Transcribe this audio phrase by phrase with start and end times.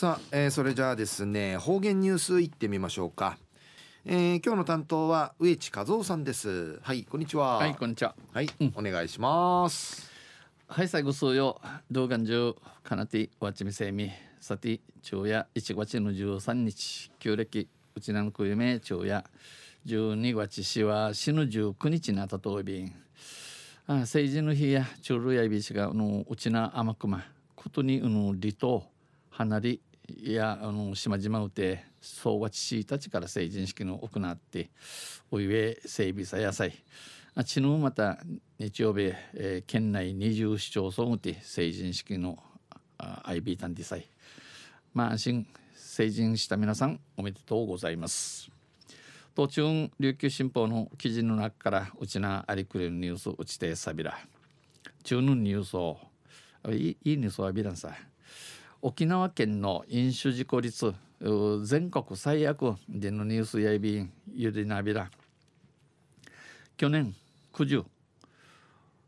[0.00, 3.36] さあ、えー、それじゃあですね方言ニュースいってみましょうか、
[4.06, 6.78] えー、今日の担当は植地和夫さんです。
[6.80, 7.58] はいこんにちは。
[7.58, 8.14] はいこんにちは。
[8.32, 10.10] はい、うん、お願いします。
[10.68, 11.60] はい最後数曜
[11.90, 14.10] 動画中かなてわちみせみ
[14.40, 19.22] さて昼夜1月の13日旧暦うちなのくゆめ昼夜
[19.84, 22.94] 12月しは死ぬ19日にあたといびん
[23.86, 27.22] あ成人の日や中るやびしがのうちな甘くま
[27.54, 28.84] ことにうの離島
[29.28, 29.60] 離
[30.18, 34.70] りやあの島々うて総和父たちから成人式の行って
[35.30, 36.72] おいえ整備さ野菜
[37.34, 38.18] あちぬまた
[38.58, 42.38] 日曜日、えー、県内20市町村うて成人式の
[42.98, 44.08] アイビータンディサイ
[44.92, 48.50] まあ安心成人した皆さんおめでとうございます。
[49.34, 54.18] 途中琉球新報の記事の中からうちなありくれるニュースうちてさびら。
[55.02, 55.98] 中のニュースを
[56.68, 57.90] いいいいニュースはビランさ。
[58.82, 60.94] 沖縄県の飲酒事故率
[61.64, 65.10] 全国最悪でのニュースやいびんゆでなびら。
[66.78, 67.14] 去年
[67.52, 67.84] 9時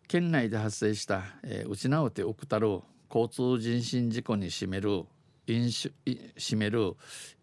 [0.08, 5.04] 県内で発生した、えー、内直手奥太郎交通人身事故に占める
[5.46, 5.94] 飲酒
[6.36, 6.94] 占める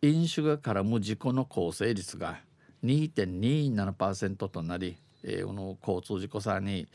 [0.04, 2.42] 飲酒が絡む事故の構成率が
[2.84, 6.88] 2.27%となり、えー、この交通事故さに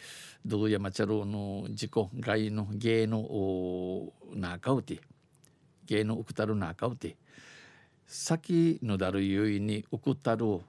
[0.47, 5.01] ドゥヤマチャルの事故外の芸の中うて
[5.87, 7.17] 芸のウクタルナーカウテ
[8.07, 10.61] 先のだるゆいにウクタルウ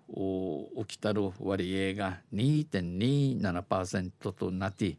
[0.85, 4.97] キタル割合が2.27%となって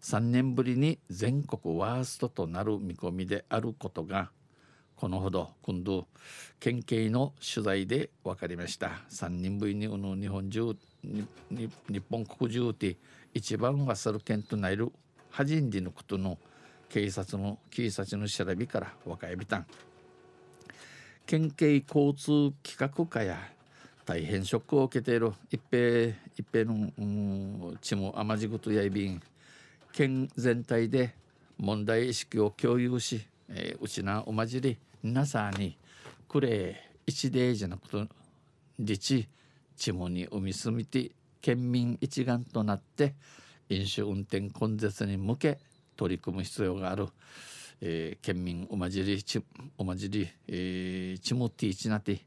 [0.00, 4.30] 3年ぶりに全国ワーストとなる見込みであることが
[4.96, 6.08] このほど今度
[6.58, 8.90] 県警の取材で分かりました。
[9.10, 10.74] 3人ぶりにの日本中
[11.04, 11.28] 日
[12.10, 12.96] 本国中で
[13.32, 14.90] 一番ワサル県となる
[15.30, 16.38] 初人でのことの
[16.88, 19.66] 警察の警察の調べから若いびたん
[21.26, 23.38] 県警交通企画課や
[24.06, 25.34] 大変ショックを受けている。
[25.50, 29.20] 一平一平の、うん、地も甘じぐとやいびん。
[29.92, 31.14] 県全体で
[31.58, 35.76] 問題意識を共有し、えー、うちなおまじり皆さんに
[36.26, 38.06] くれ一例じゃなくと
[38.78, 39.28] 自治
[39.76, 41.10] 地もに海住みて
[41.42, 43.14] 県民一丸となって
[43.68, 45.58] 飲酒運転根絶に向け
[45.98, 47.08] 取り組む必要がある、
[47.80, 49.42] えー、県民おまじりち
[49.76, 52.20] おまじり、えー、チモティチナティ、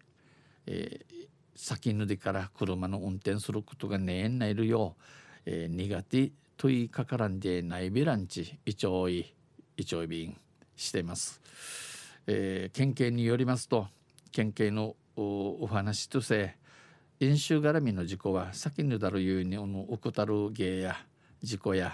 [0.68, 5.02] えー、先ぬでから車の運転することがねえんないるよう、
[5.46, 9.34] えー、苦手といかからんでないびらんちいちょい
[9.78, 10.38] いちょい便
[10.76, 11.40] しています、
[12.28, 13.88] えー、県警によりますと
[14.34, 16.58] 県警のお話とせ
[17.22, 20.98] 飲酒絡みの事故は先ぬだるゆうにおの怠る芸や
[21.42, 21.94] 事故や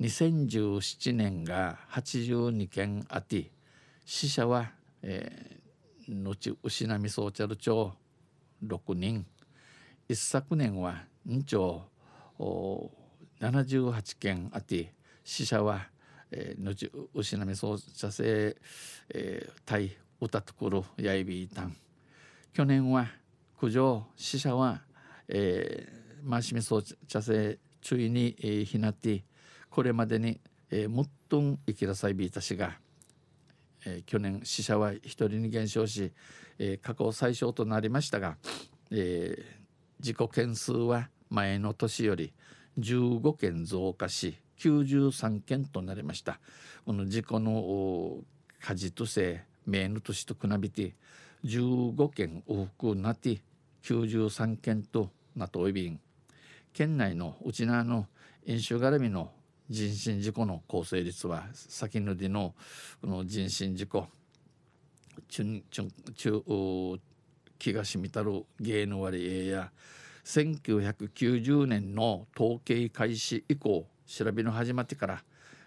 [0.00, 3.50] 2017年が82件あって
[4.04, 4.72] 死者は、
[5.02, 7.92] えー、後牛波ソーチャル町
[8.64, 9.26] 6人。
[10.08, 11.82] 一昨年は2町
[13.40, 14.92] 78件あって
[15.24, 15.88] 死者は、
[16.30, 18.56] えー、後牛波ソーチャ製、
[19.10, 21.76] えー、対歌ところやいびいたん
[22.52, 23.06] 去年は
[23.58, 24.82] 苦情死者は、
[25.28, 29.24] えー、マシミソーチャ製注意に、えー、ひなって
[29.72, 30.38] これまでに、
[30.70, 32.76] えー、もっとん生きらさいびいたしが、
[33.86, 36.12] えー、去年死者は1人に減少し、
[36.58, 38.36] えー、過去最小となりましたが、
[38.90, 39.42] えー、
[39.98, 42.34] 事故件数は前の年より
[42.78, 46.38] 15件増加し93件となりました。
[46.84, 48.18] この事故の
[48.60, 50.94] 火事とせ名の年と比べて
[51.46, 53.40] 15件多くなって
[53.84, 55.98] 93件となといびん
[56.74, 58.06] 県内のうちなの
[58.46, 59.32] 飲酒絡みの
[59.72, 62.54] 人身事故の構成率は先のりの
[63.02, 64.06] の人身事故
[65.28, 65.62] 中
[66.14, 66.42] 中
[67.58, 69.72] 気がしみたる芸の割合や
[70.24, 75.24] 1990年の統計開始以降調べの始まってから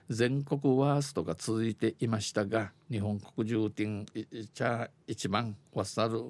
[0.07, 4.05] 全国ワーストが続いていましたが日本国重点
[4.53, 6.25] じゃ一番ワッサル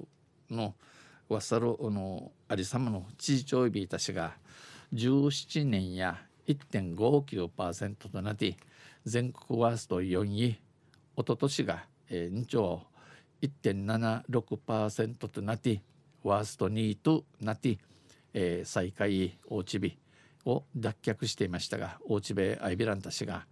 [0.50, 0.74] の
[1.28, 4.32] ワッサルのありさまの知事長いびいたしが
[4.94, 8.56] 17年や1.59%となり
[9.04, 10.58] 全国ワースト4位。
[11.18, 12.82] おととしが、2兆
[13.42, 15.80] 1.76%となり
[16.22, 17.78] ワースト2位となり、
[18.34, 19.98] えー、最下位大地日
[20.44, 23.46] を脱却していましたが大地米アイビランタ氏が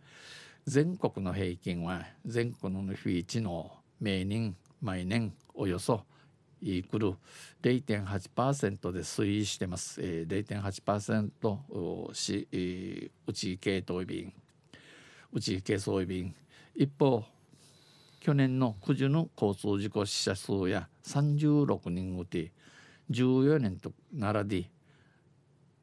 [0.66, 6.02] 全国の平均は全国の日一の名人毎年およそ
[6.64, 7.14] イークル
[7.62, 10.00] 0.8%で推移してます。
[10.00, 14.32] えー、0.8%し、えー、内系統便
[15.30, 16.34] 内系装備便
[16.74, 17.22] 一方
[18.20, 22.50] 去年の9時の交通事故死者数や36人うて
[23.10, 24.70] 14年と並び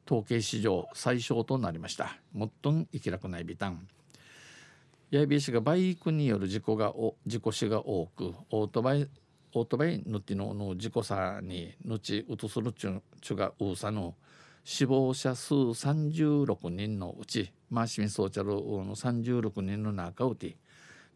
[0.04, 2.18] 統計史上最小となりました。
[2.32, 3.86] もっとん生きらくないビタン
[5.12, 9.08] 八重市がバイクによる事故がお事故死が多くオートバイ
[9.54, 14.14] オートバイぬってのの事故さにのちうとするちゅちゅがうさの
[14.64, 20.56] 死亡者数36人のうちマーシミソーチャルの36人の中うて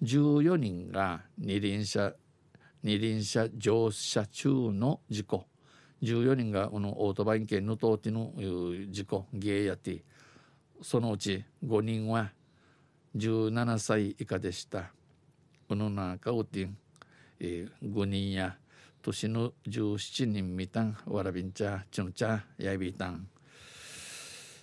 [0.02, 2.12] 14人が二輪車
[2.82, 5.46] 二輪車乗車中の事故
[6.02, 8.32] 14人がこのオートバイ系のとうての
[8.90, 10.02] 事故ゲーやって
[10.82, 12.32] そのうち5人は
[13.16, 14.92] 17歳以下でした。
[15.68, 16.68] この中うて、
[17.40, 18.56] えー、5人や
[19.02, 23.28] 年の17人みたんわらびんちゃちゅんちゃやいびたん。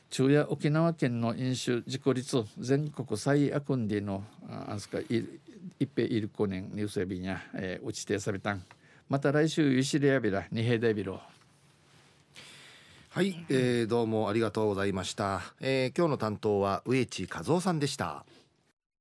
[0.10, 4.24] 昼夜沖縄県の飲酒事故率全国最悪んでの
[4.68, 5.26] あんすかい
[5.80, 8.64] 一平いる子年ニュースエビにゃ、えー、打ちてさびたん。
[9.10, 11.22] また来週ゆしりやびら二平デビロ
[13.10, 18.26] はい、えー、どうもありがとうございました、えー、今日の担当は植地和夫さんでした。